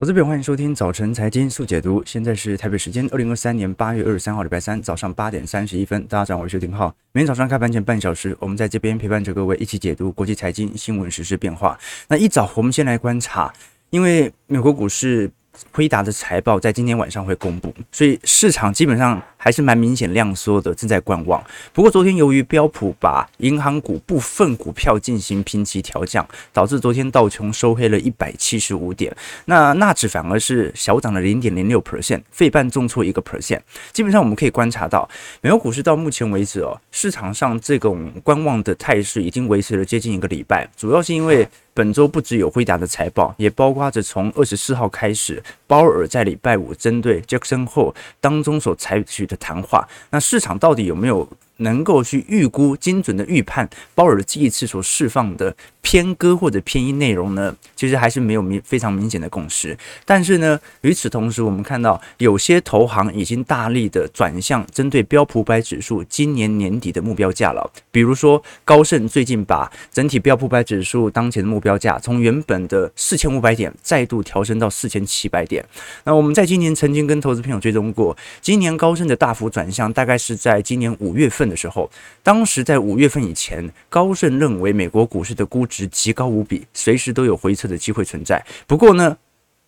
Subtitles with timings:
[0.00, 2.00] 我这边欢迎收听早晨财经速解读。
[2.06, 6.00] 现在是台北时间二零二三年八月二十三号礼拜三早上八点三十一分。
[6.06, 6.94] 大家早上好，我是丁浩。
[7.10, 11.76] 每天早上开盘前半小时，我们在这边陪伴着各位一起解读国际财经新闻、时事变化。
[12.06, 13.52] 那一早我们先来观察，
[13.90, 15.28] 因为美国股市。
[15.72, 21.42] 辉达的财报在今天晚上会公布，所以市场基本上还是蛮明显量缩的，正在观望。
[21.72, 29.16] 不过昨天由于标普把银行股部分股票进行评级调降，导致昨天道琼收黑了一百七十五点，
[29.46, 33.60] 那纳指反而是小涨了零点零六 percent，费半重挫一个 percent。
[33.92, 35.08] 基本上我们可以观察到，
[35.40, 41.48] 美国股市到目前为止哦，市场上这种观望的态势已经维持了接近一个礼拜，主要是因为。
[41.74, 51.28] 本周不只有辉达的财报，也包括着从二十四号开始，鲍尔在礼拜五针对 Jackson Hole 当中所采取的谈话，那市场到底有没有
[51.58, 55.54] 能够去预估、精准的预判鲍尔这一次所释放的
[55.88, 57.56] 偏鸽或者偏鹰内容呢？
[57.74, 59.74] 其实还是没有明非常明显的共识。
[60.04, 67.72] 但是呢，与此同时，我们看到有些投行已经大力的转向针对标普百指数今年年底的目标价了。
[67.90, 75.64] 比如说，高盛最近把整体标普百指数当前的目标价从原本的四千五百点再度调升到四千七百点。
[76.04, 81.48] 那我们在今年曾经跟投资朋友追踪过，今年高盛的大幅转向大概是在今年五月份。
[81.48, 81.90] 的时候，
[82.22, 88.44] 当时在五月份以前，高盛认为美国股市的估值是极高无比，随时都有回撤的机会存在。
[88.66, 89.16] 不过呢，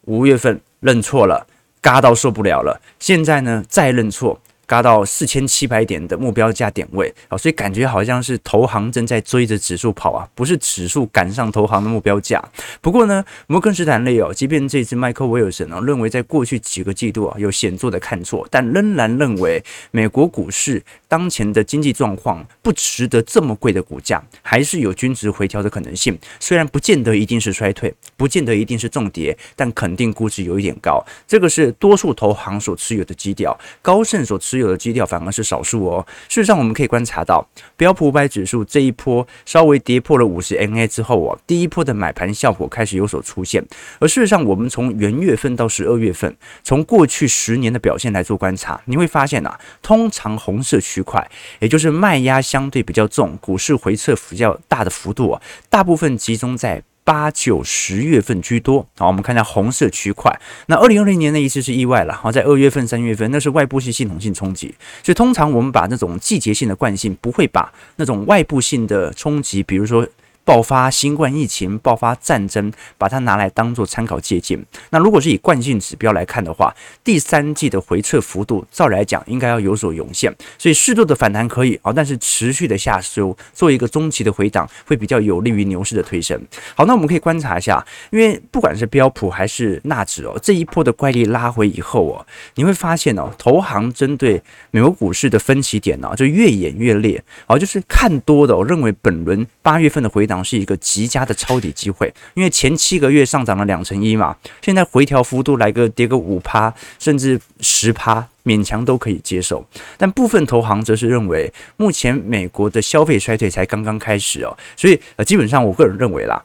[0.02, 1.46] 五月份认错了，
[1.80, 2.80] 嘎到受不了了。
[2.98, 4.40] 现在呢，再认错。
[4.66, 12.40] 嘎到四千七百点的目标价点位啊，所以感觉好像是投行正在追着指数跑啊，不是指数赶上投行的目标价。
[12.80, 20.80] 不过呢，摩根士丹利哦，即便这次麦克威尔森啊认为在过去几个季度啊有显著的看错，但仍然认为美国股市
[21.10, 26.16] 当前的经济状况不值得这么贵的股价，还是有均值回调的可能性。
[26.38, 31.04] 虽然不见得一定是衰退，不见得一定是重跌，但肯定估值有一点高。
[31.26, 36.06] 这个是多数投行所持有的基调，高盛所持有的基调反而是少数哦。
[36.28, 37.44] 事实上，我们可以观察到，
[37.76, 43.66] 标普五百指数这一波稍微跌破了五十 MA 之后啊，第一波的买盘效果开始有所出现。
[43.98, 56.82] 而事实上，我们从元月份到十二月份，从过去十年的表现来做观察，你会发现啊，通常红色区块，也就是卖压相对比较重，股市回撤比较大的幅度啊，大部分集中在。
[57.02, 60.30] 八九十月份居多，好，我们看一下红色区块。
[60.66, 64.72] 那二零二零年那一次是意外了，好，在二月份、三月份那是外部性系统性冲击，
[65.02, 70.06] 所以通常我们把那种季节性的惯性，不会把那种外部性的冲击，比如说。
[70.44, 74.58] 爆发新冠疫情，爆发战争，把它拿来当做参考借鉴。
[74.90, 76.74] 那如果是以惯性指标来看的话，
[77.04, 80.34] 第三季的回撤幅度，照来讲应该要有所涌现。
[80.58, 86.40] 所以适度的反弹可以啊，但是持续的下修，做一个中期的回档，会比较有利于牛市的推升。
[86.74, 97.22] 好，那我们可以观察一下，因为不管是标普还是纳指哦，这一波的怪力拉回以后哦，你会发现哦，投行针对美国股市的分歧点呢，就越演越烈。
[97.46, 100.40] 好，就是看多的，我认为本轮八月份的回档。
[100.42, 109.62] 是一个极佳的抄底机会，因为前七个月上涨了两成一嘛，现在回调幅度来个跌个五趴，甚至十趴，勉强都可以接受。
[109.98, 116.42] 但部分投行则是认为，目前美国的消费衰退才刚刚开始哦，所以呃，基本上我个人认为啦，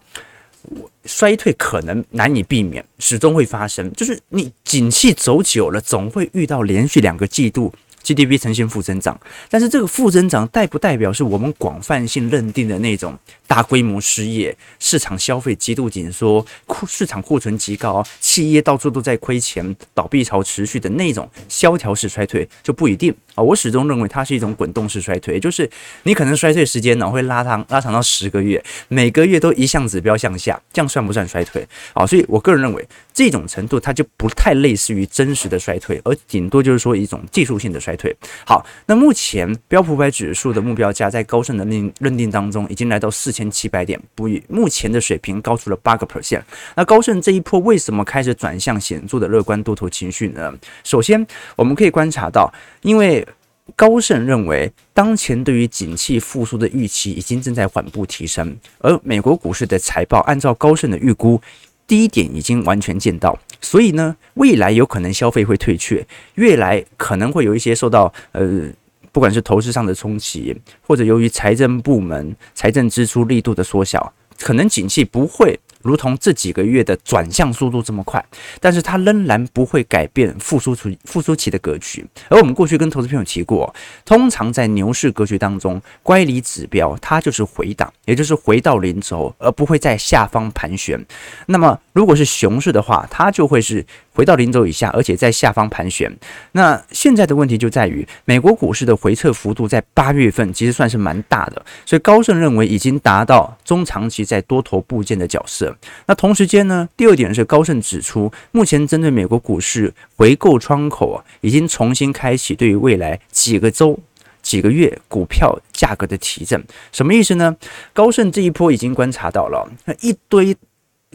[1.06, 3.90] 衰退可能难以避免，始终会发生。
[3.94, 7.74] 就是你景气走久了，总会遇到连续两个季度。
[8.08, 9.20] GDP 呈现负增长，
[9.50, 13.18] 但是这个负增长代不代表是我们广泛性认定的那种
[13.48, 23.42] 大规模失业、市场消费极度紧缩、库市场库存极高、企业到处都在亏钱、倒闭潮持续的那种萧条式衰退就不一定啊。
[23.42, 25.68] 我始终认为它是一种滚动式衰退，就是
[26.04, 32.06] 你可能衰退时间呢会拉长拉长到十个月，每个月都一项指标向下，这样算不算衰退啊？
[32.06, 37.96] 所以我个人认为这种程度它就不太类似于真实的衰退，而顶多就是说一种技术性的衰退。
[37.96, 38.14] 退
[38.46, 46.42] 好，那目前标普百指数的目标价在高盛的认认定当中已经来到四千七百点，不与目前的水平高出了八个 percent。
[46.76, 50.54] 那高盛这一波为什么开始转向显著的乐观多头情绪呢？
[50.84, 51.28] 首先，
[51.58, 52.52] 我们可以观察到，
[52.82, 53.28] 因为
[53.76, 61.42] 高盛认为当前对于景气复苏的预期已经正在缓步提升，而美国股市的财报按照高盛的预估。
[61.88, 66.04] 低点已经完全见到，所以呢，未来有可能消费会退却，
[66.34, 68.68] 未来可能会有一些受到呃，
[69.16, 78.22] 不管是投资上的冲击，或者由于财政部门财政支出力度的缩小，可能景气不会如同这几个月的转向速度这么快，
[78.60, 82.06] 但是它仍然不会改变复苏期复苏期的格局。
[82.28, 83.74] 而我们过去跟投资朋友提过，
[84.04, 91.02] 通常在牛市格局当中，乖离指标它就是回档，也就是回到零轴，而不会在下方盘旋。
[91.46, 93.86] 那么如果是熊市的话，它就会是
[94.16, 96.12] 回到零轴以下，而且在下方盘旋。
[96.54, 105.76] 那现在的问题就在于，美国股市的回撤幅度在八月份其实算是蛮大的，所以高盛认为已经达到中长期在多头部件的角色。
[106.06, 114.00] 那同时间呢，第二点是高盛指出，目前针对美国股市回购窗口，已经重新开启，对于未来几个周、
[114.42, 116.64] 几个月股票价格的提振。
[116.94, 117.56] 什么意思呢？
[117.92, 120.56] 高盛这一波已经观察到了，那一堆。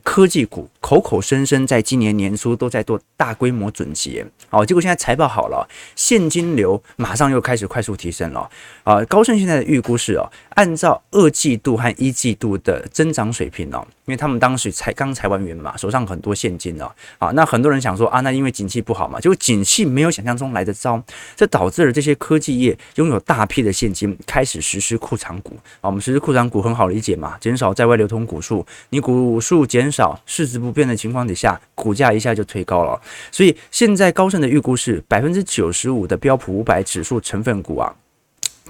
[0.03, 8.51] 科技股口口声声在今年年初都在做大规模准结，好，结果现在财报好了，现金流马上又开始快速提升了，
[8.83, 21.01] 啊，高盛现在的预估是哦，按照二季度和一季度的增长水平哦，因为他们当时才刚裁完员嘛，手上很多现金哦，啊，那很多人想说啊，那因为景气不好嘛，结果景气没有想象中来得糟，
[21.37, 29.80] 这导致了这些科技业拥有大批的现金，开始实施库藏股，啊，我们实施库藏股很好理解嘛，减少在外流通股数，你股数减。
[29.81, 33.01] 减少市值不变的情况底下，股价一下就推高了，
[33.33, 37.91] 所以现在高盛的预估是百分之九十五的标普五百指数成分股啊。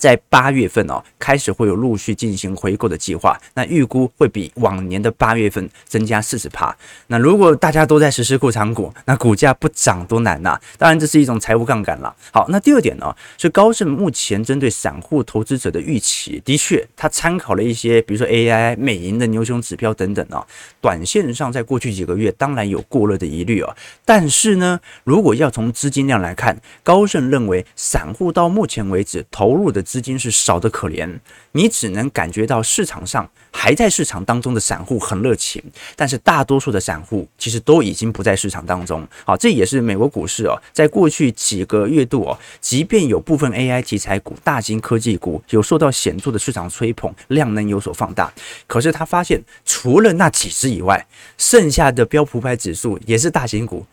[0.01, 3.39] 在八月份哦，开始会有陆续进行回购的计划。
[3.55, 6.75] 那预估会比往年的八月份增加四十趴。
[7.09, 12.17] 那如果大家都在实施库藏股，那股价不涨多难呐、当然，这是一种财务杠杆了。
[12.33, 20.47] 好，那第二点呢，是高盛目前针对散户投资者的预期，的确，他参考了一些，比如说 AI、美银的牛熊指标等等啊。
[20.81, 23.77] 短线上，在过去几个月，当然有过热的疑虑啊。
[24.07, 29.85] 但是呢，如果要从资金量来看，高盛认为，散户到目前为止投入的。
[29.91, 31.19] 资金是少得可怜，
[31.51, 35.61] 你只能感觉到市场上还在市场当中的散户很热情，
[35.97, 39.05] 但是大多数的散户其实都已经不在市场当中。
[39.25, 48.33] 好，这也是美国股市哦，在过去几个月度哦，即便有部分 AI 题材股、大型科技股有受到显著的市场吹捧，量能有所放大，
[48.69, 51.05] 可是他发现除了那几只以外，
[51.37, 53.85] 剩下的标普五百指数也是大型股，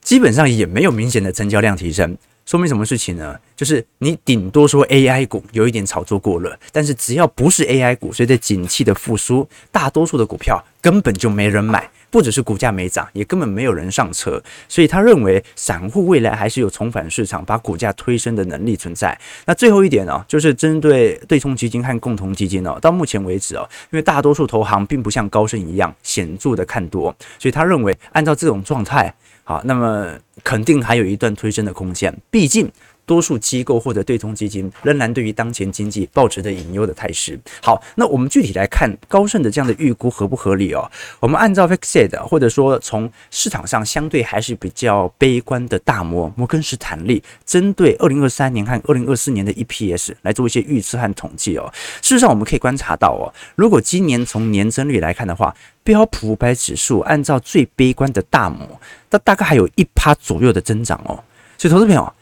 [0.00, 2.18] 基本上也没有明显的成交量提升。
[2.46, 3.36] 说明什么事情呢？
[3.56, 14.40] 就是你顶多说 AI 股有一点炒作过热，但是只要不是 AI 股，随着景气的复苏，大多数的股票根本就没人买，不只是股价没涨，也根本没有人上车。
[14.68, 19.18] 所以他认为散户未来还是有重返市场、把股价推升的能力存在。
[19.44, 29.12] 那最后一点呢，就是针对对冲基金和共同基金哦，到目前为止哦，因为大多数投行并不像高盛一样显著的看多，所以他认为按照这种状态。
[29.48, 32.68] 好，那么肯定还有一段推升的空间，毕竟
[33.06, 37.38] 多数机构或者对冲基金仍然对于当前经济抱持着隐忧的态势。
[37.62, 40.90] 好，那我们具体来看高盛的这样的预估合不合理哦？
[41.20, 51.72] 我们按照 Fixed 或者说从市场上相对还是比较悲观的大摩摩根士坦利，针对二零二三年和二零二四年的 EPS 来做一些预测和统计哦。
[52.02, 55.54] 事实上，我们可以观察到哦，如果今年从年增率来看的话，
[55.84, 61.22] 标普五百指数按照最悲观的大摩，它大概还有一趴左右的增长哦。
[61.56, 62.12] 所以，投资朋友，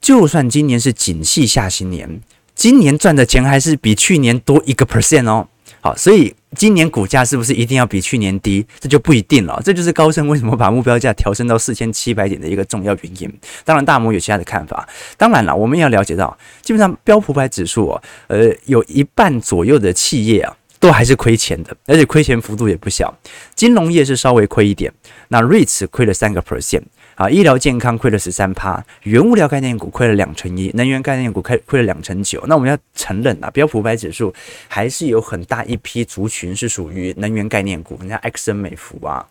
[0.00, 2.20] 就算今年是景气下行年，
[2.54, 5.46] 今年赚的钱还是比去年多一个 percent 哦。
[5.82, 8.66] 好，所以今年股价是不是一定要比去年低？
[8.78, 9.60] 这就不一定了。
[9.64, 13.32] 这就是高盛为什么把目标价调升到四千七百点的一个重要原因。
[13.64, 14.86] 当然，大摩有其他的看法。
[15.16, 20.56] 当然了，我们也要了解到，基本上标普五百指数哦，呃，有一半左右的企业啊。
[20.80, 23.14] 都还是亏钱的，而且亏钱幅度也不小。
[23.54, 24.90] 金融业是稍微亏一点，
[25.28, 26.80] 那 REITs 亏了三个 percent
[27.20, 32.42] 啊，医疗健康亏了十三趴，原物料概念股亏了两成一，能源概念股亏亏了两成九。
[32.46, 34.32] 那我们要承认啊，标普百指数
[34.68, 39.22] 还是有很大一批族群是属于能源概念股，人家埃克森美孚啊。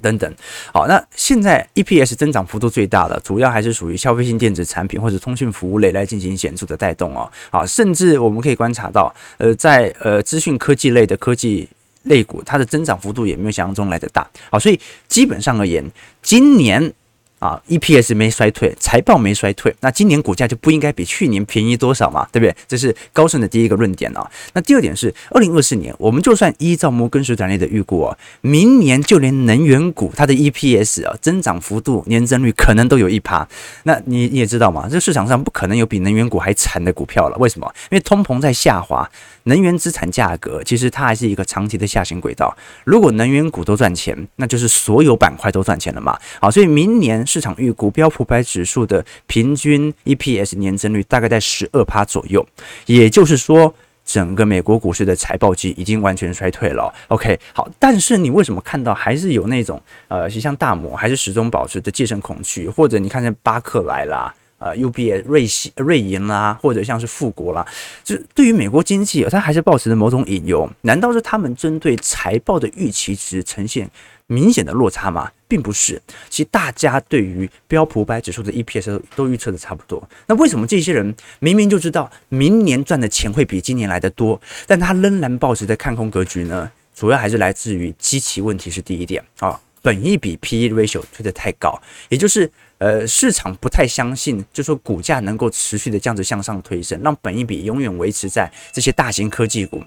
[0.00, 0.34] 等等，
[0.72, 7.30] 好，那现在 EPS 增长幅度最大的，主要还是属于消费性电子产品或者通讯服务类来进行显著的带动哦。
[7.50, 11.68] 好，甚至我们可以观察到，呃，在呃资讯科技类的科技
[12.04, 14.26] 类股，它的增长幅度也没有想象中来得大。
[14.50, 15.84] 好，所以基本上而言，
[16.22, 16.90] 今年。
[17.40, 22.54] 啊，EPS 没衰退，财报没衰退，那今年股价就不应该比去年便宜多少嘛，对不对？
[22.68, 24.30] 这是高盛的第一个论点啊。
[24.52, 33.48] 那第二点是，二零二四年，我们就算依照摩根士丹利的预估啊，明年就连能源股它的 EPS 啊增长幅度年增率可能都有一趴。
[33.84, 37.36] 那你你也知道嘛，这市场上不可能有比能源股还惨的股票了。
[37.38, 37.66] 为什么？
[37.90, 39.10] 因为通膨在下滑。
[39.44, 42.54] 能源资产价格其实它还是一个长期的下行轨道。
[42.84, 46.16] 如果能源股都赚钱，那就是所有板块都赚钱了嘛。
[46.38, 52.44] 好，所以明年市场预估标普百指数的平均 EPS 年增率大概在十二趴左右。
[52.86, 53.72] 也就是说，
[54.04, 56.92] 整个美国股市的财报季已经完全衰退了。
[57.06, 64.34] OK，好，但是你为什么看到还是有那种呃，像大摩还是始终保持着戒慎恐惧，或者你看见巴克莱啦。
[64.58, 67.66] 呃，UBS 瑞信、瑞银啦，或者像是富国啦，
[68.04, 70.68] 就对于美国经济，它还是保持着某种隐忧。
[70.82, 73.90] 难道是他们针对财报的预期值呈现
[74.26, 75.30] 明显的落差吗？
[75.50, 80.08] 并不是，其实大家对于标普五百指数的 EPS 都预测的差不多。
[80.28, 86.70] 那为什么这些人明明就知道明年赚的钱会比今年来的多，但他仍然保持着看空格局呢？
[86.94, 92.48] 主要还是来自于基期问题是第一点啊，本益比 PE ratio 推得太高，也就是。
[92.80, 99.82] 呃，市场不太相信，就说股价能够持续的这样子向上推升，让本益比永远维持在这些大型科技股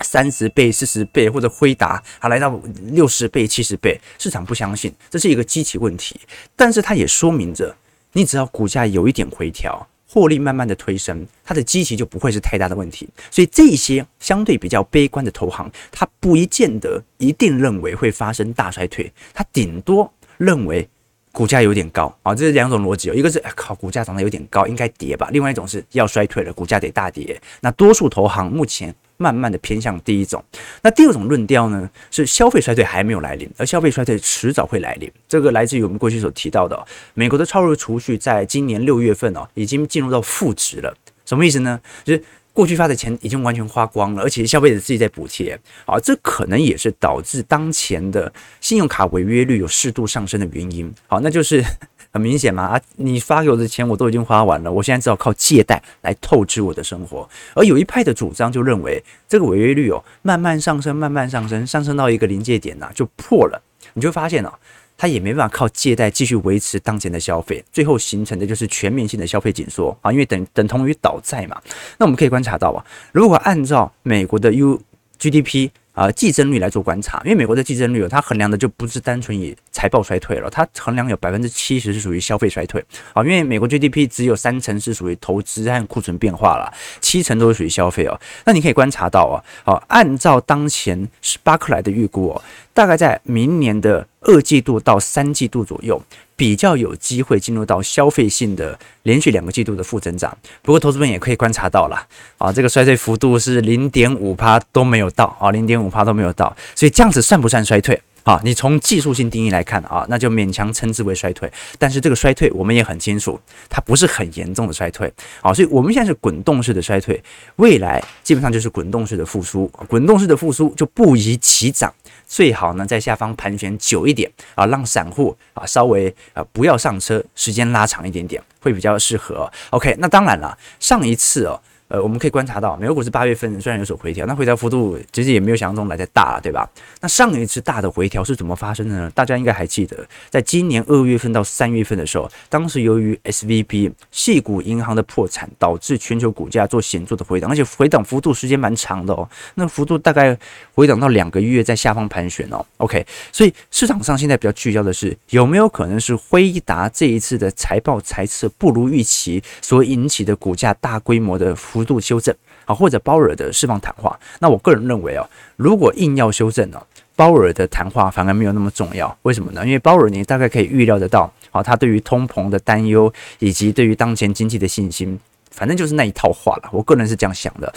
[0.00, 2.60] 三十倍、四十倍，或者辉达它来到
[2.92, 6.20] 六十倍、七十倍，市场不相信，这是一个基期问题。
[6.54, 7.76] 但是它也说明着，
[8.12, 13.08] 你只要股价有一点回调，获利慢慢的推升，它的基期就不会是太大的问题。
[13.30, 20.88] 所以这些相对比较悲观的投行，它不一见得一定认为会发生大衰退，它顶多认为。
[21.36, 23.14] 股价有点高啊，这是两种逻辑哦。
[23.14, 27.38] 一个是靠股价涨得有点高，应该跌吧；另外一种是要衰退了，股价得大跌。
[27.60, 30.42] 那多数投行目前慢慢的偏向第一种。
[30.80, 35.12] 那第二种论调呢，是消费衰退还没有来临，而消费衰退迟早会来临。
[35.28, 40.96] 这个来自于我们过去所提到的，美国的超额储蓄在今年六月份哦，已经进入到负值了。
[41.26, 41.78] 什么意思呢？
[42.02, 42.22] 就是。
[42.56, 48.32] 过去发的钱已经完全花光了，而且消费者自己在补贴，啊，这可能也是导致当前的
[48.62, 50.90] 信用卡违约率有适度上升的原因。
[51.06, 51.62] 好，那就是
[52.10, 57.28] 很明显嘛，啊，你发给我的钱我都已经花完了，我现在只好靠借贷来透支我的生活。
[57.54, 63.60] 而有一派的主张就认为，这个违约率哦慢慢上升，慢慢上升，上升到一个临界点呐，就破了，
[63.92, 64.50] 你就发现哦。
[64.96, 71.60] 他也没办法靠借贷继续维持当前的消费，最后形成的就是全面性的消费紧缩啊，因为等等同于倒债嘛。
[71.98, 74.80] 那我们可以观察到啊，如果按照美国的 U
[75.18, 75.70] GDP。
[75.96, 82.84] 啊，季增率来做观察，因为美国的季增率，它衡量的就不是单纯以财报衰退了，它衡量有百分之七十是属于消费衰退
[83.14, 88.20] 啊，因为美国 GDP 只有三成是属于投资和库存变化了，七成都是属于消费哦。
[88.44, 91.08] 那你可以观察到啊，好，按照当前
[91.42, 92.42] 巴克莱的预估哦，
[92.74, 96.00] 大概在明年的二季度到三季度左右。
[96.38, 101.96] 比较有机会进入到消费性的连续两个季度的负增长，不过投资们也可以观察到了
[102.36, 107.98] 啊，这个衰退幅度是零点五趴都没有到啊，零点五趴都没有到，所以这样子算不算衰退？
[108.24, 111.50] 啊，你从技术性定义来看啊，那就勉强称之为衰退。
[111.78, 113.40] 但是这个衰退我们也很清楚，
[113.70, 117.18] 它不是很严重的衰退啊，所以我们现在是滚动式的衰退，
[117.56, 119.66] 未来基本上就是滚动式的复苏。
[119.88, 121.90] 滚动式的复苏就不宜起涨，
[122.26, 129.50] 最好呢在下方盘旋久一点啊，让散户啊稍微啊不要上车，时间拉长一点点会比较适合。
[129.70, 131.60] OK，那当然了，上一次哦。
[131.88, 136.68] 呃，我们可以观察到，美国股市八月份虽然有所回调，那回调幅度其实也没有想象中来的大了，对吧？
[137.00, 139.10] 那上一次大的回调是怎么发生的呢？
[139.14, 150.36] 大家应该还记得，在今年二月份到三月份的时候，当时由于 SVB 系股银行的破产，导致全球股价做显著的回档，而且回档幅度时间蛮长的哦，那幅度大概
[150.74, 152.66] 回档到两个月，在下方盘旋哦。
[152.78, 161.54] OK，所以市场上现在比较聚焦的是有没有可能是辉达这一次的财报财测不如预期所引起的股价大规模的。
[161.76, 166.82] 幅度修正啊，或者鲍尔的释放谈话，那我个人认为啊，如果硬要修正呢，
[167.14, 169.14] 鲍尔的谈话反而没有那么重要。
[169.22, 169.62] 为什么呢？
[169.66, 176.70] 因为鲍尔你大概可以预料得到，啊，他对于通膨的担忧以及对于当前经济的信心，反正就是那一套话了。
[176.72, 177.70] 我个人是这样想的。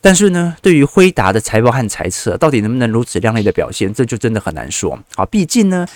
[0.00, 4.98] 但是呢，对于辉达的财报和财测，到底能不能如此亮丽的表现，这就真的很难说。
[5.16, 5.86] 啊，毕竟呢，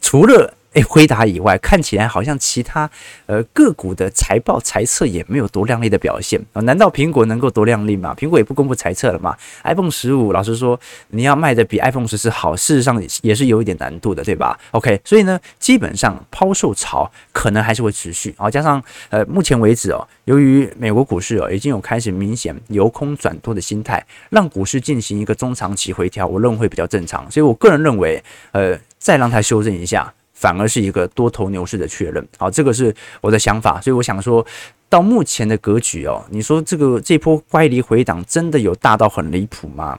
[0.00, 2.88] 除了诶，辉达以外，看起来好像其他
[3.26, 6.62] 呃个股的财报财测也没有多亮丽的表现啊？
[6.62, 8.14] 难道苹果能够多亮丽吗？
[8.16, 18.50] 苹果也不公布财测了吗？iPhone 十五，老实说，你要卖的比 iPhone 十四好，事实上也是有一点难度的，对吧？OK，所以呢，基本上抛售潮可能还是会持续啊。
[18.50, 27.30] 加上呃，目前为止哦，由于美国股市哦已经有开始明显由空转多的心态，让股市进行一个中长期回调，我认为会比较正常。
[27.30, 30.12] 所以我个人认为，呃，再让它修正一下。
[30.42, 34.44] 反而是一个多头牛市的确认，好，这个是我的想法，所以我想说
[34.88, 39.96] 到目前的格局哦，你说这个这波乖离回档真的有大到很离谱吗？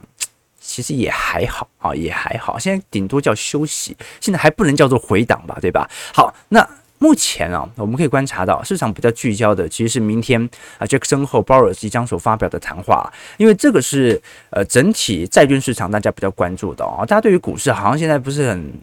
[0.59, 5.89] 其实也还好啊，也还好，现在顶多叫休息，现在还不能叫做回档吧，对吧？
[6.13, 6.67] 好，那
[6.99, 18.73] 目前啊，我们可以观察到市场比较聚焦的其实是明天啊，Jackson Hole 鲍尔即将所发表的谈话，因为这个是呃整体债券市场大家比较关注的啊，大家对于股市好像现在不是很。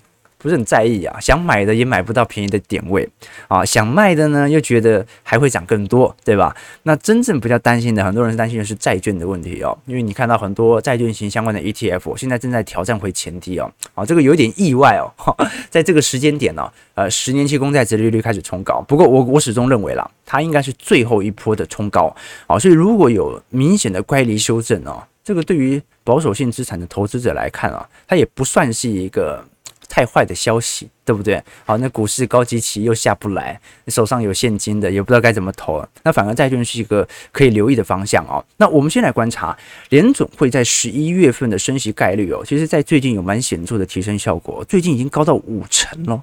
[0.40, 3.06] 不是很在意啊，想买的也买不到便宜的点位
[3.46, 6.56] 啊，想卖的呢又觉得还会涨更多，对吧？
[6.84, 15.36] 那真正比较担心的，很多人担心的是债券的问题哦，因为你看到很多债券型相关的 ETF 现在正在挑战回前低哦，啊，这个有点意外哦，
[15.68, 22.14] 在这个时间点呢、呃，十年期公债殖利率开始冲高，不过我我始终认为啦，它应该是最后一波的冲高
[22.46, 29.44] 啊，所以如果有明显的乖离修正哦，这个对于保守性资产的投资者来看啊，它也不算是一个。
[29.90, 31.42] 太坏的消息，对不对？
[31.66, 35.84] 好，那股市高级期又下不来，手上有现金的也不知道该怎么投。
[36.04, 38.42] 那反而债券是一个可以留意的方向哦。
[38.56, 39.54] 那我们先来观察
[39.88, 46.22] 联总会在十一月份的升息概率哦，其实在最近有蛮显著的提升效果，最近已经高到五成了。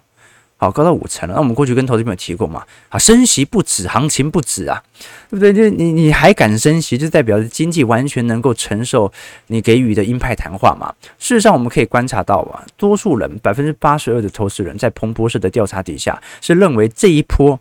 [0.59, 1.35] 好，高到五成了。
[1.35, 2.65] 那我们过去跟投资朋友提过嘛？
[2.89, 4.81] 好，升息不止，行情不止啊，
[5.29, 5.53] 对不对？
[5.53, 9.11] 就你你还敢升息，就代表着经济完全能够承受
[9.47, 10.91] 你给予的鹰派谈话嘛。
[11.19, 17.59] 事实上，我们可以观察到啊，多数人百分之八十二的投资人在彭博社的调查底下是认为这一波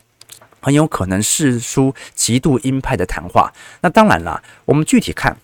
[0.61, 3.53] 很有可能是出极度鹰派的谈话。
[3.83, 5.37] 那当然了，我们具体看，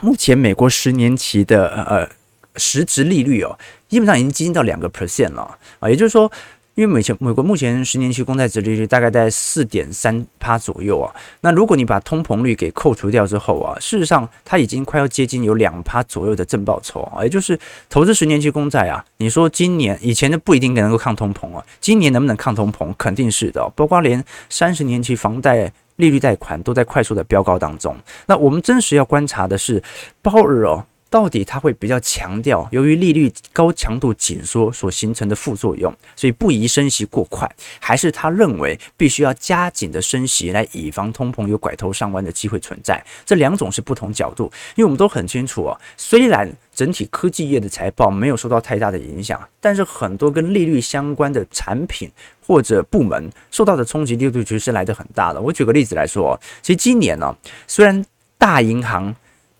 [0.00, 2.08] 目前美国十年期的呃
[2.54, 6.30] 实质利率哦，基本上已经接近到两个 percent 了啊，也就是说。
[6.76, 22.92] 因为美前美国目前十年期公债殖利率大概在四点三趴左右啊，那如果你把通膨率给扣除掉之后啊，事实上它已经快要接近有两趴左右的正报酬啊，也就是投资十年期公债啊，你说今年以前的不一定能够抗通膨啊，今年能不能抗通膨？
[22.98, 27.96] 肯定是的，包括连三十年期房贷利率贷款都在快速的飙高当中。
[28.26, 29.82] 那我们真实要观察的是
[30.20, 30.84] 鲍尔哦。
[31.16, 43.02] 到底他会比较强调，由于利率高强度紧缩所形成的副作用，所以不宜升息过快，还是他认为必须要加紧的升息来以防通膨有拐头上弯的机会存在？
[43.24, 52.10] 这两种是不同角度，因为我们都很清楚哦，虽然整体科技业的财报没有受到太大的影响，但是很多跟利率相关的产品
[52.46, 55.40] 或者部门受到的冲击力度其实是来得很大的。
[55.40, 57.34] 我举个例子来说，其实今年呢，
[57.66, 58.04] 虽然
[58.36, 59.16] 大银行。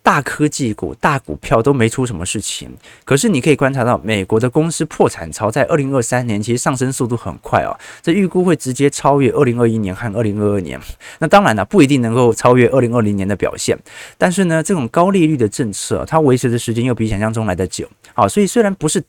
[0.07, 2.71] 大科技股、大股票都没出什么事情，
[3.05, 10.81] 可是你可以观察到，美国的公司破产潮在二零二三年其实上升速度很快哦，这预估会直接超越二零二一年和二零二二年。
[11.19, 13.77] 那当然了，不一定能够超越二零二零年的表现，
[14.17, 17.91] 但是呢，这种高利率的政策，它维持的时间又比想象中来得久。
[18.15, 19.03] 啊，所以虽然不是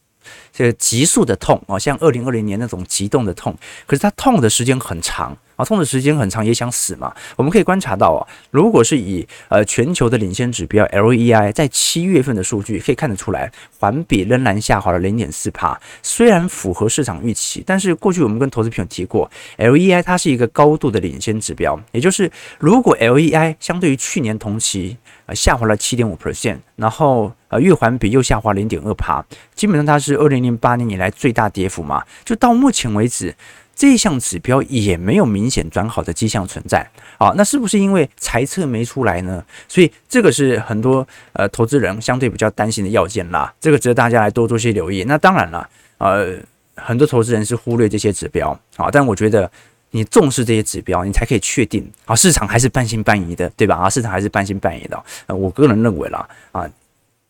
[0.51, 5.38] 这个急速的痛啊，像二零二零年那种急冻的痛，可是它痛的时间很长。
[5.58, 7.14] 啊，痛的时间很长，也想死嘛？
[7.36, 15.77] 我们可以观察到啊，如果是以呃全球的领先指标 LEI 在七月份的数据可以看得出来，环比仍然下滑了零点四帕。
[16.03, 33.34] 虽然符合市场预期，但是过去我们跟投资朋友提过，LEI 它是一个高度的领先指标，也就是如果 LEI 相对于去年同期呃下滑了七点五 percent，然后呃月环比又下滑零点二帕，基本上它是二零零八年以来最大跌幅嘛，就到目前为止。
[33.77, 39.46] 这项指标也没有明显转好的迹象存在，好，那是不是因为财测没出来呢？
[39.68, 45.03] 所以这个是很多呃投资人相对比较担心的要件啦，这个值得大家来多做些留意。
[45.03, 46.35] 那当然了，呃，
[46.75, 49.50] 很多投资人是忽略这些指标，啊，但我觉得
[49.92, 53.75] 你重视这些指标，你才可以确定啊，市场还是半信半疑的，对吧？
[53.75, 55.03] 啊，市场还是半信半疑的。
[55.27, 56.68] 呃，我个人认为啦，啊。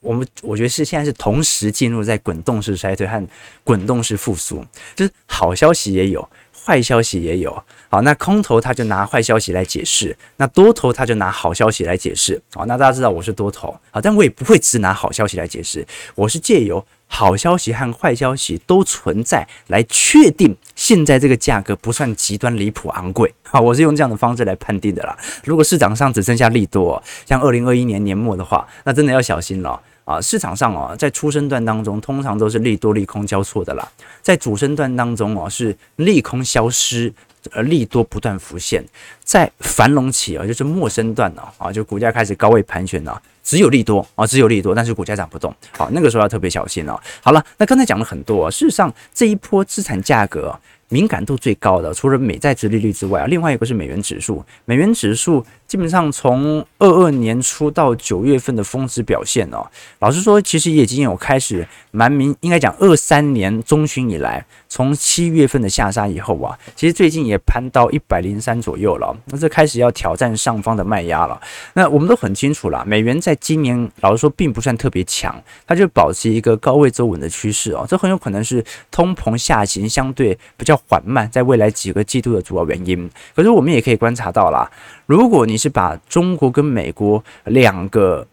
[0.08, 3.28] 我们我觉得是现在是同时进入在滚动式衰退和
[3.66, 4.66] 滚动式复苏，
[4.96, 6.30] 就是好消息也有，
[6.66, 7.62] 坏消息也有。
[7.90, 12.42] 好，那空头他就拿坏消息来解释，那多头他就拿好消息来解释。
[12.54, 23.34] 好，那大家知道我是多头，好，但我也不会只拿好消息来解释，我是借由好消息和坏消息都存在来确定现在这个价格不算极端离谱昂贵。
[23.44, 25.18] 好，我是用这样的方式来判定的啦。
[25.44, 29.82] 如果市场上只剩下利多，像二零二一年年末的话，那真的要小心了。
[30.08, 33.86] 啊，市场上哦，在初升段当中，通常都是利多利空交错的啦。
[34.22, 37.14] 在主升段当中哦，是利空消失，
[37.52, 38.82] 而利多不断浮现。
[39.22, 45.54] 在繁荣期啊，就是末升段呢，啊，就股价开始高位盘旋了，只有利多啊，只有利多，但是股价涨不动。
[45.72, 46.98] 好，那个时候要特别小心哦。
[47.22, 50.58] 好了，那刚才讲了很多，事实上这一波资产价格。
[50.90, 54.42] 敏感度最高的，除了美债殖利率之外啊，另外一个是美元指数。
[54.64, 59.68] 美元指数基本上从二二年初到九月份的峰值表现哦，
[60.00, 69.16] 老实说，其实也已经有开始蛮明，应该讲二三年中旬以来，从七月份的下杀以后啊，其实最近也攀到一百零三左右了。
[69.26, 71.40] 那这开始要挑战上方的卖压了。
[71.74, 75.36] 那我们都很清楚了，美元在今年老实说并不算特别强，
[75.68, 80.78] 它就保持一个高位走稳的趋势哦，这很有可能是通膨下行相对比较。
[80.88, 83.10] 缓慢，在未来几个季度的主要原因。
[83.36, 84.70] 可是我们也可以观察到啦，
[85.08, 88.26] 如果你是把中国跟美国两个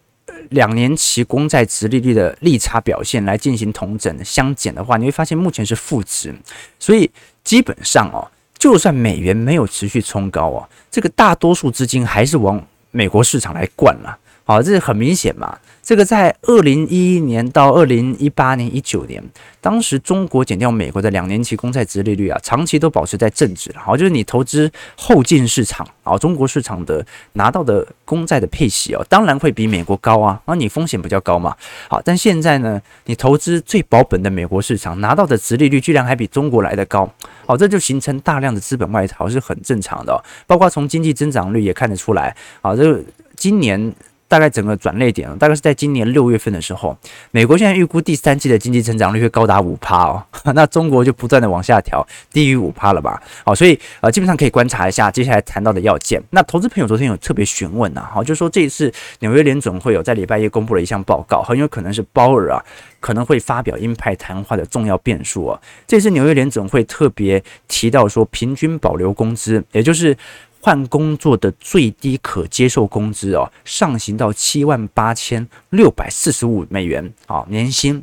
[0.50, 6.34] 两年期公债殖利率的利差表现来进行同整相减的话，你会发现目前是负值，
[6.78, 7.10] 所以
[7.42, 15.58] 基本上哦，就算美元没有持续冲高哦，这个大多数资金还是往美国市场来灌了，好，这是很明显嘛。
[15.82, 19.22] 这个在二零一一年到二零一八年、一九年，
[19.60, 23.70] 当时中国减掉美国的两年期公债殖利率啊，长期都保持在正值。
[23.76, 31.54] 好，就是你投资后进市场啊，中国市场的拿到的公债的配息哦，当然会比美国高啊，那你风险比较高嘛。
[31.88, 37.10] 好，但现在呢，你投资最保本的美国市场拿到的殖利率居然还比中国来得高，
[37.46, 40.22] 好，这就形成大量的资本外逃是很正常的。
[40.46, 43.02] 包括从经济增长率也看得出来，好，这
[43.36, 43.94] 今年。
[44.34, 46.98] 大概整个转捩点，大概是在今年六月份的时候，
[47.30, 50.20] 美国现在预估第三季的经济增长率会高达五趴哦，
[50.56, 53.22] 那中国就不断的往下调，低于五趴了吧？
[53.44, 56.20] 好，所以呃，基本上可以观察一下接下来谈到的要件。
[56.30, 62.58] 那投资朋友昨天有特别询问呐，好，就是说这一次纽约联准会有在礼拜一公布了一项报告，很有可能是鲍尔啊
[62.98, 65.60] 可能会发表鹰派谈话的重要变数啊。
[65.86, 70.16] 这次纽约联准会特别提到说，平均保留工资，也就是。
[70.64, 78.02] 换工作的最低可接受工资哦，上行到七万八千六百四十五美元啊，年薪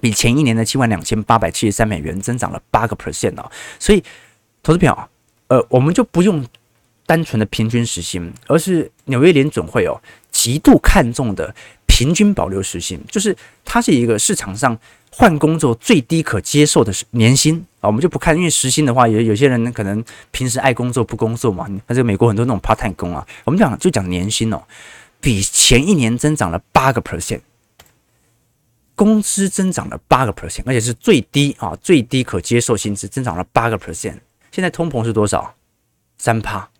[0.00, 4.02] 比前一年的七万两千八百七十三美元增长了八个 percent 哦，所以
[4.62, 5.06] 投资票啊，
[5.48, 6.42] 呃，我们就不用
[7.04, 10.00] 单纯的平均时薪，而是纽约联准会哦
[10.30, 14.78] 极度看重的平均保留时薪，就是它是一个市场上。
[15.14, 21.66] 换工作最低可接受的是年薪啊，我们就不看，因为时薪的话，有有些人可能平时爱工作不工作嘛。
[21.86, 24.62] 那这个美国很多那种 part time 工啊，我们讲就讲年薪哦，
[25.20, 27.40] 比前一年增长了八个 percent，
[28.94, 34.18] 工资增长了八个 percent，而且是最低啊，最低可接受薪资增长了八个 percent。
[34.50, 35.54] 现在通膨是多少？
[36.16, 36.71] 三趴。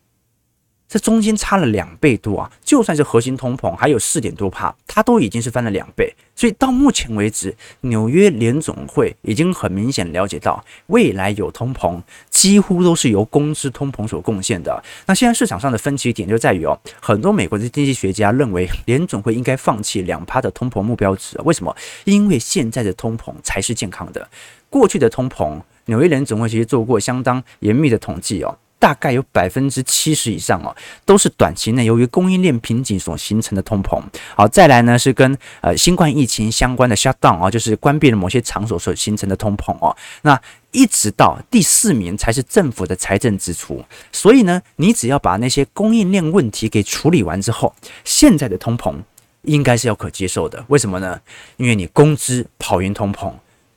[0.93, 2.53] 这中间差了两倍多啊！
[2.63, 6.15] 就算是核心通膨还有四点多趴，它都已经是翻了两倍。
[6.37, 14.85] 所以到目前为止，纽约联总会已经很明显了解到，未来有通膨几乎都是由工资通膨所贡献的。
[15.07, 21.41] 那现在市场上的分歧点就在于哦，很多美国的经济学家认为联总会应该放弃两趴的通膨目标值。
[21.45, 21.75] 为什么？
[22.05, 24.29] 因为现在的通膨才是健康的。
[24.69, 28.59] 过去的通膨，纽约联总会其实做过相当严密的统计哦。
[28.83, 30.75] 大概有百分之七十以上哦，
[31.07, 34.03] 都是短期内由于供应链瓶颈所形成的通膨。
[34.35, 39.97] 好，再来呢是跟呃新冠疫情相关的 shutdown 啊，就是关闭了某些场所所形成的通膨哦。
[40.23, 40.37] 那
[40.73, 43.85] 一直到第四名才是政府的财政支出。
[44.11, 47.73] 所以呢，你只要把那些供应链问题给处理完之后，
[48.05, 48.97] 现在的通膨
[49.43, 50.65] 应该是要可接受的。
[50.67, 51.21] 为什么呢？
[51.57, 53.33] 因为你工资跑赢通膨，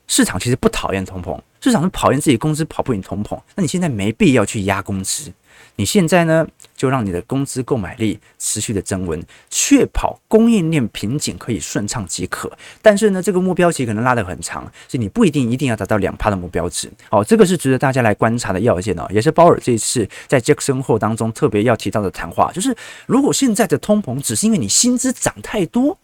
[0.08, 1.40] 市场其实不讨厌通膨。
[1.66, 5.34] 市场是讨厌自己工资跑不赢通膨，那你现在没必要去压工资，
[5.78, 6.46] 你现在呢
[6.78, 12.56] 就让你的工资购买力持续的增温，确保供应链瓶颈可以顺畅即可。
[12.84, 16.88] 但是呢，这个目标其实可能拉得很长，所以你不一定一定要达到两趴的目标值。
[17.10, 25.98] 哦，这个是值得大家来观察的要件哦，也是鲍尔这一次在杰克森霍当中特别要提到的谈话，就是如果现在的通膨只是因为你薪资涨太多，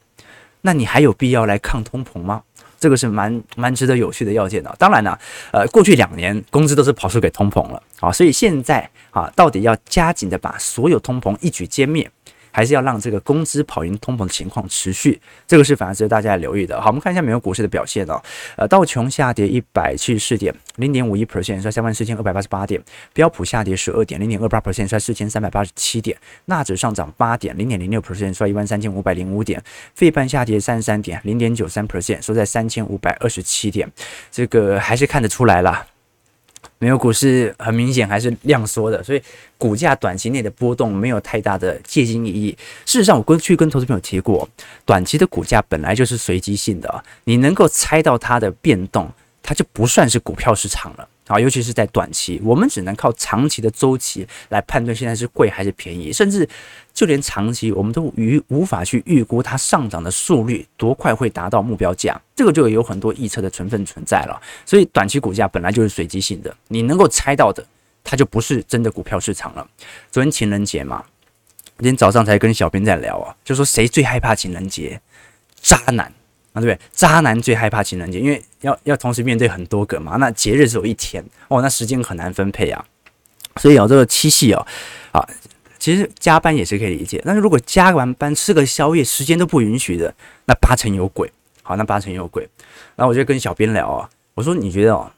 [0.61, 2.43] 那你还有必要来抗通膨吗？
[2.79, 4.75] 这个是蛮蛮值得有趣的要件的。
[4.79, 5.19] 当然了，
[5.51, 12.09] 呃，过去两年工资都是跑输给通膨了啊，所以现在啊，到底要加紧的把所有通膨一举歼灭。
[12.51, 16.79] 还是要让这个工资跑赢通膨的情况持续，这个是反而值得大家来留意的。
[16.79, 18.21] 好，我们看一下美国股市的表现哦。
[18.57, 22.79] 呃，道琼下跌一百七十四点，零点五一 percent，在三万四千二百八十八点；
[23.13, 29.59] 标普下跌十二点，零点二八 percent，在四千三百八十七点；纳指上涨八点，零点零六 percent，在一万三千五百零五点；
[29.95, 33.89] 费半下跌三十三点，零点九三 percent，收在三千五百二十七点。
[34.31, 35.87] 这个还是看得出来了。
[36.79, 39.21] 没有股市很明显还是量缩的，所以
[39.57, 42.57] 股价短期内的波动没有太大的借鉴意义。
[42.85, 44.47] 事实上，我过去跟投资朋友提过，
[44.85, 49.11] 短期的股价本来就是随机性的，你能够猜到它的变动，
[49.43, 51.07] 它就不算是股票市场了。
[51.31, 56.47] 啊，尤其是在短期，我们只能靠长期的周期来判断现在是贵还是便宜，甚至
[56.93, 58.13] 就连长期我们都无
[58.49, 64.41] 无法去预估它上涨的速率多快会达到目标价，这个就有很多预测的成分存在了。
[64.65, 67.65] 所以短期股价本来就是随机性的，你能够猜到的，
[68.03, 69.65] 它就不是真的股票市场了。
[70.11, 71.05] 昨天情人节嘛，
[71.77, 74.99] 今天早上才跟小编在聊啊，就说谁最害怕情人节？
[75.61, 76.11] 渣男。
[76.53, 76.79] 啊，对不对？
[76.91, 80.17] 渣男最害怕情人节，因为要要同时面对很多个嘛。
[80.17, 82.83] 那节日只有一天哦，那时间很难分配啊。
[83.57, 84.65] 所以有、哦、这个七夕哦，
[85.11, 85.25] 啊，
[85.79, 87.21] 其实加班也是可以理解。
[87.25, 90.13] 但是如果加完班吃个宵夜，时间都不允许的，
[90.45, 91.31] 那八成有鬼。
[91.63, 92.47] 好，那八成有鬼。
[92.95, 95.11] 然后我就跟小编聊啊，我说你觉得哦，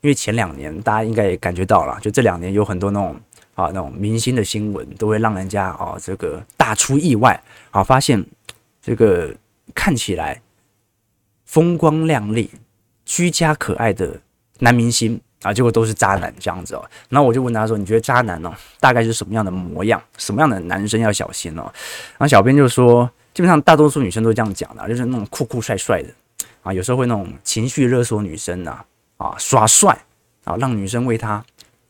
[0.00, 3.14] 因为前两年大家应该也感觉到了，就这两年有很多那种
[3.54, 8.24] 啊那种明星的新闻，都会让人家啊这个大出意外啊，发现。
[8.82, 9.30] 这个
[9.74, 10.40] 看起来
[11.50, 12.48] 风光亮丽、
[13.04, 14.20] 居家可爱的
[14.60, 16.90] 男明星啊，结果都是渣男这样子哦。
[17.08, 20.00] 然后我就问他说：“你觉得渣男哦，大概是什么样的模样？
[20.16, 21.62] 什么样的男生要小心哦？”
[22.16, 26.08] 然后小编就说：“基本上大多数女生都这样讲的，就是那种酷酷帅帅的
[26.62, 28.84] 啊，有时候会那种情绪勒索女生呐，
[29.16, 29.98] 啊耍帅
[30.44, 31.44] 啊，让女生为他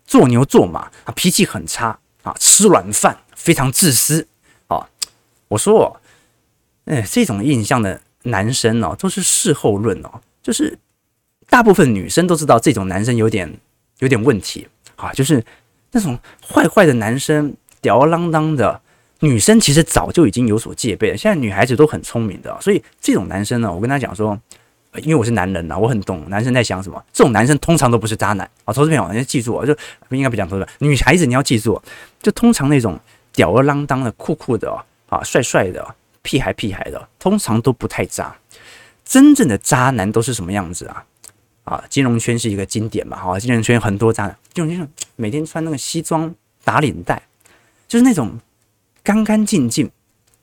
[0.07, 4.27] 做牛做马啊，脾气很差啊，吃软饭，非常自私
[4.69, 4.89] 啊。”
[5.49, 6.01] 我说
[6.87, 10.79] ：“哎，这种印象的男生哦，都是事后论哦，就是。”
[11.51, 13.53] 大部分女生都知道这种男生有点
[13.99, 15.45] 有点问题啊，就是
[15.91, 16.17] 那种
[16.49, 18.81] 坏坏的男生，吊儿郎当的
[19.19, 21.17] 女生，其实早就已经有所戒备了。
[21.17, 24.39] 现在女孩子都很聪明的，所以这种男生呢，我跟他讲说，
[25.03, 27.05] 因为我是男人呐，我很懂男生在想什么。
[27.13, 29.77] 这种男生通常都不是渣男啊，投资朋友你要记住啊，就
[30.09, 30.65] 不应该不讲投资。
[30.79, 31.83] 女孩子你要记住，
[32.23, 32.97] 就通常那种
[33.33, 34.73] 吊儿郎当的、酷酷的
[35.09, 35.85] 啊、帅帅的、
[36.23, 38.37] 屁孩屁孩的，通常都不太渣。
[39.05, 41.05] 真正的渣男都是什么样子啊？
[41.65, 47.23] 啊，金融圈是一个经典嘛，哈，金融圈很多渣男，金融圈每天穿那个西装打领带，
[47.87, 48.39] 就是那种
[49.03, 49.91] 干干净净，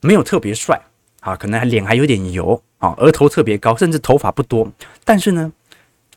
[0.02, 0.80] 没有特别帅
[1.22, 4.72] 啊，可能还脸还有点油啊，额头特别高，甚至头发不多，
[5.04, 5.52] 但是呢，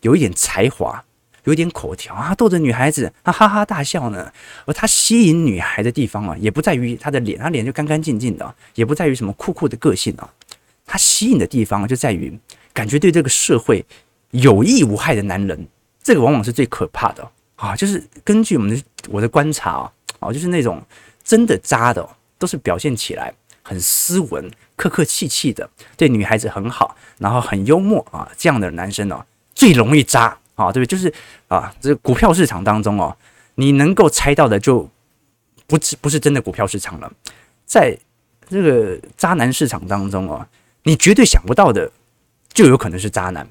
[0.02, 1.04] 有一点才华，
[1.44, 4.32] 有点口条啊，逗着女孩子啊哈哈大笑呢。
[4.66, 10.28] 而他吸引女孩的地方啊，也不在于他的脸，他脸就干干净净的，也不在于什么酷酷的个性啊，
[10.86, 12.38] 他吸引的地方就在于
[12.72, 13.84] 感觉对这个社会。
[14.32, 15.66] 有益无害的男人，
[16.04, 17.74] 这个往往是最可怕的啊！
[17.74, 20.80] 就是根据我们的我的观察啊，啊，就是那种
[21.24, 30.84] 真的渣的，都是表现起来很斯文、客客气气的，对女孩子很好，然后很幽默啊，这样的男生呢，最容易渣啊，对？
[30.86, 31.12] 就是
[31.48, 33.16] 啊，这股票市场当中哦，
[33.54, 34.88] 你能够猜到的就
[35.66, 37.12] 不是不是真的股票市场了，
[37.64, 37.96] 在
[38.48, 40.46] 这个渣男市场当中哦，
[40.82, 41.90] 你绝对想不到的，
[42.52, 43.46] 就有可能是渣男。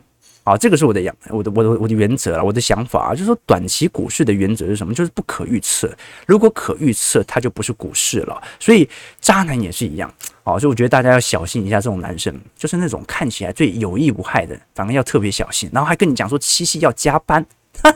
[0.50, 4.92] 啊，这个是我的我的我的我的原则了，我的想法啊，就是说短期股市的原则是什么？
[4.96, 5.96] 就是不可预测。
[6.26, 8.42] 如果可预测，它就不是股市了。
[8.60, 8.90] 所以
[9.22, 10.12] 渣男也是一样
[10.44, 15.70] 啊，所以我觉得大家要小心一下这种男生，就是那种看起来最有益无害的，反而要特别小心。
[15.72, 17.46] 然后还跟你讲说七夕要加班，
[17.84, 17.96] 哈，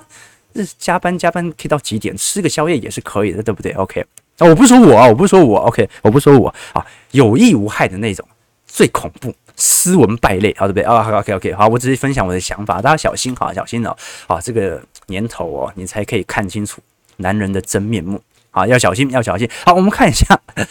[0.53, 2.15] 这加班加班可以到几点？
[2.15, 4.05] 吃个宵夜也是可以的，对不对？OK，
[4.37, 8.23] 啊，我不说我啊，我不说我，OK，我不说我啊，有益无害的那种
[8.67, 9.33] 最恐怖。
[9.55, 10.83] 斯文败类，好对不对？
[10.83, 13.95] 啊，OK，OK，好，我只是分享我的想法，大家小心哈，小心哦，
[14.27, 16.81] 啊，这个年头哦，你才可以看清楚
[17.17, 19.49] 男人的真面目，啊，要小心，要小心。
[19.65, 20.39] 好，我们看一下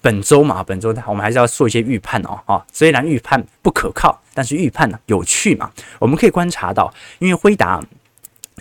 [0.00, 7.82] 本周嘛，本周我们还是要做一些预判哦，啊，虽然预判不可靠，但是预判呢有趣嘛，我们可以观察到，因为辉达。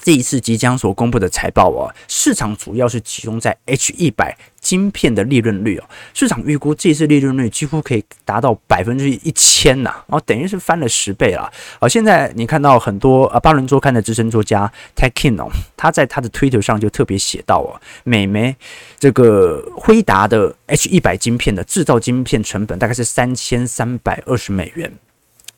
[0.02, 5.84] 这一次即将所公布的财报哦，市场主要是集中在 H 一百晶片的利润率哦，
[6.14, 11.52] 市场预估这次利润率几乎可以达到百分之一千呐，哦，等于是翻了十倍了。
[11.80, 18.56] 而现在你看到很多啊，巴伦周刊的资深作家 Ted King 哦，他在他的 Twitter 上就特别写到哦，美媒
[19.00, 24.92] 这个辉达的 H 一百晶片的制造晶片成本大概是三千三百二十美元，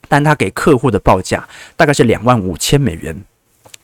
[0.07, 3.23] 但他给客户的报价大概是两万五千美元。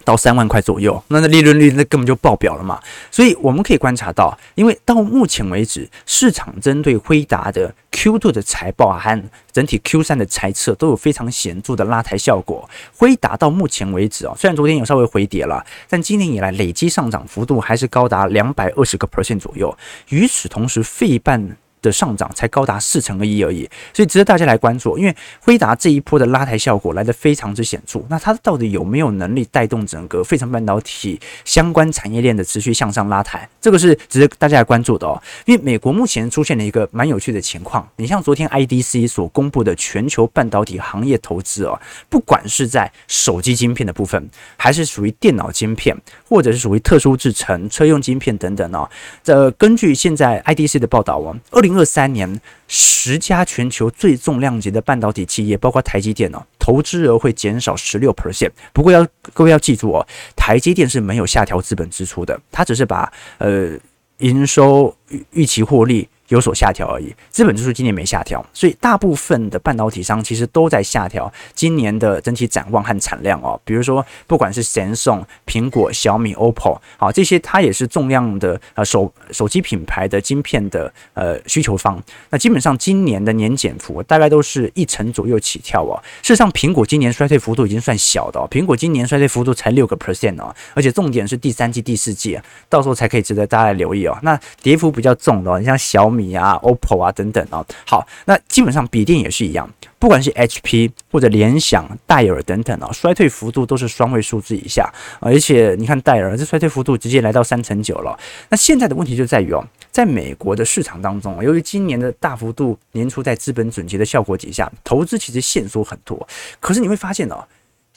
[0.06, 2.80] 到三万块左右，那那利润率那根本就爆表了嘛。
[3.12, 12.70] 所以我们可以观察到，因为到目前为止，市场针对辉达的 Q2 的财报和整体 Q3 的财测都有非常显著的拉抬效果。
[12.96, 19.76] 辉达到目前为止啊，虽然昨天有稍微回跌了，但今年以来累计上涨幅度还是高达两百二十个 percent 左右。
[20.10, 21.58] 与此同时，费半。
[21.86, 24.98] 的上涨才高达四成而已而已，所以值得大家来关注。
[24.98, 33.48] 因为辉达这一波的拉抬效果来得非常之显著，那它到底有没有能力带动整个费城半导体相关产业链的持续向上拉抬？
[33.62, 35.22] 这个是值得大家来关注的哦。
[35.46, 45.96] 因为美国目前出现了一个蛮有趣的情况，你像昨天 IDC 所公布的全球半导体行业投资哦，不管是在手机晶片的部分，还是属于电脑晶片，
[46.28, 48.90] 或者是属于特殊制成、车用晶片等等哦，
[49.24, 58.52] 这根据现在 IDC 的报道哦，二零二三年，十家全球最重量级的半导体企业，包括台积电哦，投资额会减少十六 percent。
[58.74, 63.72] 不过要各位要记住哦，台积电是没有下调资本支出的，它只是把呃
[64.20, 66.08] 营收预预期获利。
[66.30, 73.60] 有所下调而已，资本支出今年没下调，所以大部分的半导体商其实都在下调今年的整体展望和产量哦。
[73.64, 82.02] 比如说，不管是 Samsung、苹果、小米、OPPO，好，这些它也是重量的呃手手机品牌的晶片的呃需求方。
[82.32, 85.94] 那基本上今年的年减幅大概都是一成左右起跳哦。
[86.24, 94.18] 事实上，苹果今年衰退幅度已经算小的哦，苹果今年衰退幅度才六个 percent 哦，而且重点是第三季、第四季，到时候才可以值得大家来留意哦。
[94.24, 96.15] 那跌幅比较重的哦，你像小米。
[96.16, 97.66] 米啊、OPPO 啊等等啊。
[97.86, 108.18] 好，那基本上笔电也是一样，不管是 HP 或者联想、戴尔等等啊，衰退幅度都是双位数字以下，而且你看戴尔这衰退幅度直接来到三成九了。
[108.50, 116.28] 那现在的问题就在于哦，在美国的市场当中，由于今年的大幅度年初在资本准结的效果底下，投资其实限缩很多。
[116.60, 117.46] 可是你会发现哦，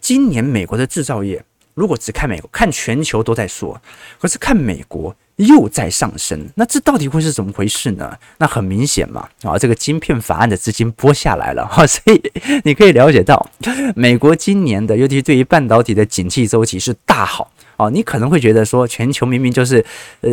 [0.00, 1.44] 今年美国的制造业。
[1.74, 3.80] 如果只看美国，看全球都在说，
[4.20, 8.16] 可是看美国又在上升，那这到底会是怎么回事呢？
[8.38, 12.20] 那很明显嘛，啊，这个晶片法案的资金拨下来了哈， 所以
[12.64, 13.48] 你可以了解到，
[13.94, 17.88] 美国今年的，尤其对于半导体的景气周期是大好啊。
[17.88, 19.84] 你可能会觉得说，全球明明就是
[20.22, 20.30] 呃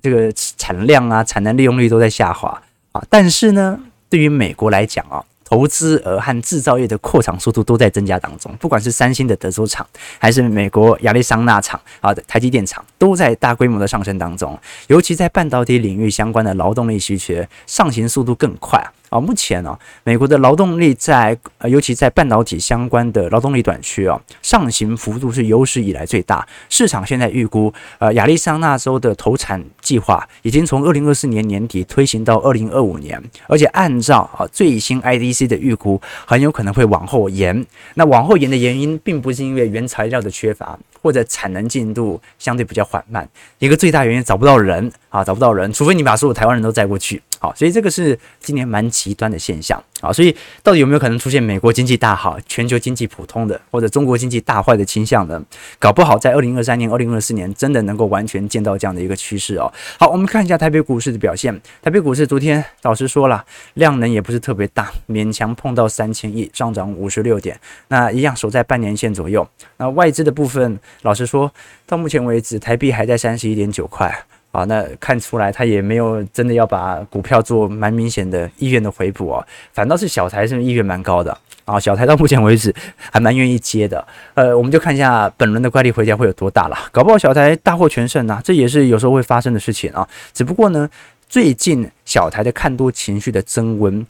[0.00, 5.24] 这个产量啊、产能利用率都在下滑啊，但是呢，对于美国来讲啊。
[5.50, 9.84] 投资额和制造业的扩厂速度都在增加当中，不管是三星的德州厂，
[10.16, 14.56] 还是美国亚利桑那厂啊台积电厂，都在大规模的上升当中。
[14.86, 17.34] 尤其在半导体领域相关的劳动力需求，
[17.66, 18.80] 上行速度更快。
[19.10, 21.36] 啊目前呢、啊，美国的劳动力在，
[21.68, 26.46] 尤其在半导体相关的劳动力短缺啊，上行幅度是有史以来最大。
[26.68, 37.66] 市场现在预估，呃，亚利桑那州的投产计划已经从二零二四年年底推行到二零二五年，而且按照啊最新 IDC 的预估，很有可能会往后延。
[37.94, 40.78] 那往后延的原因，并不是因为原材料的缺乏。
[41.02, 43.26] 或者产能进度相对比较缓慢，
[43.58, 55.42] 一个最大原因找不到人啊，找不到人，除非你把所有台湾人都载过去，好，所以这个是今年蛮极端的现象啊，所以到底有没有可能出现美国经济大好，全球经济普通的，或者中国经济大坏的倾向呢？
[55.78, 59.72] 搞不好在二零二三年、二零二四年真的能够完全见到这样的一个趋势哦。
[59.98, 63.42] 好，我们看一下台北股市的表现，台北股市昨天老实说了，
[63.74, 69.48] 量能也不是特别大，勉强碰到三千亿，上涨五十六点，那一样守在半年线左右，
[69.78, 70.78] 那外资的部分。
[71.02, 71.50] 老实说，
[71.86, 74.64] 到目前为止，台币还在三十一点九块啊。
[74.64, 81.78] 那看出来，他也没有真的要把股票做蛮明显的意愿的回补啊，反倒是小台是意愿蛮高的啊。
[81.78, 82.74] 小台到目前为止
[83.12, 84.06] 还蛮愿意接的。
[84.34, 86.76] 呃，我们就看一下本轮的怪力回家会有多大了。
[86.92, 90.08] 搞不好小台大获全胜呐，这也是有时候会发生的事情啊。
[90.32, 90.88] 只不过呢，
[91.28, 94.06] 最近小台的看多情绪的增温，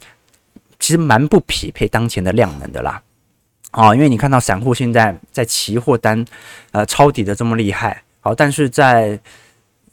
[0.79, 3.01] 其实蛮不匹配当前的量能的啦。
[3.71, 6.25] 啊，因为你看到散户现在在期货单，
[6.71, 9.17] 呃，抄底的这么厉害，好，但是在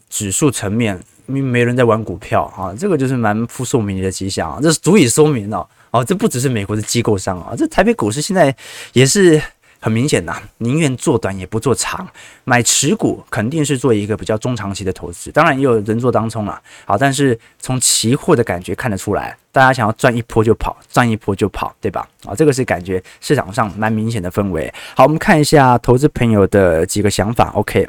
[0.08, 8.54] 指数层面，没没人在玩股票啊，这个就是蛮扑朔迷离的迹象啊，这是足以说明了，哦，这不只是美国的机构商啊，这台北股市现在
[8.92, 9.40] 也是。
[9.80, 12.04] 很明显呐，宁愿做短也不做长，
[12.42, 15.30] 买持股肯定是做一个比较中长期的投资。
[15.30, 22.04] 当然也有人做当冲了，好，但是从期货的感觉看得出来，大家想要赚一波就跑，赚一波就跑，对吧？
[22.24, 24.68] 啊，这个是感觉市场上蛮明显的氛围。
[24.96, 27.52] 好，我们看一下投资朋友的几个想法。
[27.54, 27.88] OK，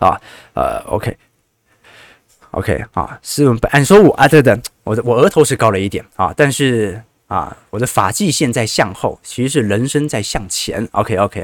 [0.00, 0.20] 啊，
[0.54, 7.02] 呃，OK，OK，啊，是按说我啊，对的，我的我额头是高了一点啊，但是。
[7.26, 10.86] 啊，我的发际线在向后，其实是人生在向前。
[10.92, 11.42] OK OK，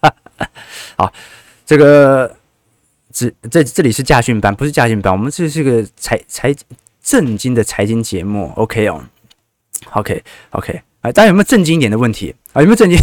[0.96, 1.12] 好，
[1.66, 2.34] 这个
[3.12, 6.52] 这这这里是驾训班，不是驾训班，我们这是个财财
[7.02, 8.50] 正经的财经节目。
[8.56, 9.04] OK 哦
[9.92, 12.62] ，OK OK，啊，大家有没有正经一点的问题啊？
[12.62, 12.98] 有没有正经？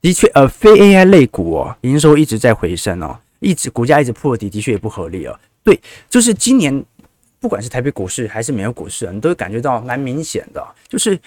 [0.00, 5.38] 的确，呃，非 AI 类股哦，营收一直在回升哦，一直股价一直破底，的确也不合理哦。
[5.62, 6.84] 对，就是今年。
[7.42, 11.18] 不管是台北股市还是美国股市，你都会感觉到蛮明显的，就是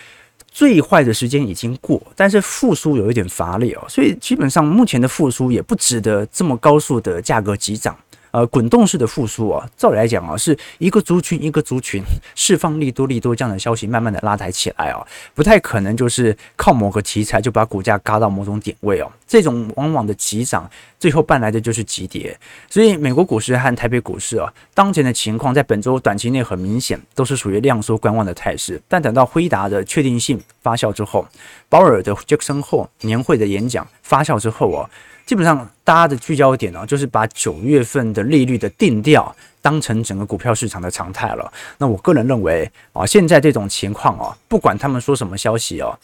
[0.48, 7.98] 最坏的时间已经过，但是复苏有一点乏力哦，所以基本上目前的复苏也不值得这么高速的价格急涨。
[8.34, 12.02] 呃，滚动式的复苏啊，照理来讲啊，是一个族群一个族群
[12.34, 20.68] 释放利多利多这样的消息，慢慢的拉抬起来哦，不太可能就是靠某个题材就把股价嘎到某种点位哦，这种往往的急涨，
[20.98, 22.36] 最后伴来的就是急跌。
[22.68, 31.28] 所以美国股市和台北股市啊，当前的情况在本周短期内很明显都是属于量缩观望的态势，但等到辉达的确定性发酵之后，
[31.70, 34.90] 鲍尔的杰克森霍年会的演讲发酵之后哦。
[35.34, 41.52] 基本上，大家的聚焦点呢，就是把九月份的利率的定调当成整个股票市场的常态了。
[41.80, 45.98] 那我个人认为啊，现在这种情况啊，不管他们说什么消息哦，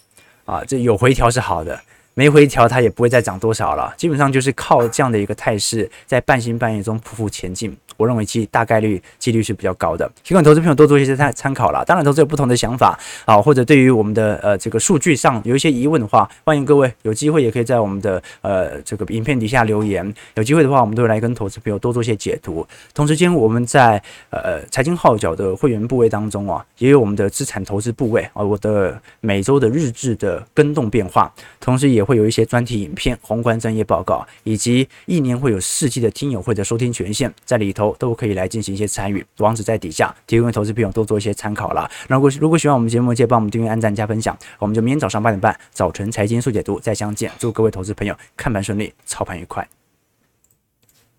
[0.45, 1.79] 啊，这有回调是好的，
[2.13, 3.93] 没回调它也不会再涨多少了。
[3.97, 7.75] 基本上就是靠这样的一个态势，在半信半疑中匍匐前进。
[7.97, 11.83] 我认为其大概率几率是比较高的，希望投资朋友多做一些参参考啦。
[11.85, 20.13] 当然，投资有不同的想法啊，或者对于我们的呃这个数据上有一些疑问的话，欢迎各位有机会也可以在我们的呃这个影片底下留言。
[20.35, 22.65] 有机会的话，我们都会来跟投资朋友多做一些解读。
[22.93, 31.29] 同时间，我们在呃财经号角的会员部位当中啊，也有我们的资产投资部位啊，我的每周的日志的跟动变化，
[31.59, 32.19] 同时也会。
[32.19, 39.25] 有一些专题影片、宏观专业报告，以及一年会有四季的听友会的收听权限，在里头都可以来进行一些参与。
[39.37, 41.89] 网址在底下，提供给投资朋友多做一些参考了。
[42.09, 42.17] 那。
[42.17, 44.37] 如果如果喜欢我们节目，记得帮我们订阅、按赞、加分享。
[44.57, 46.77] 我们就明天早上八点半，早晨财经速解读。
[46.81, 47.31] 再相见。
[47.39, 49.78] 祝各位投资朋友看盘顺利，操盘愉快。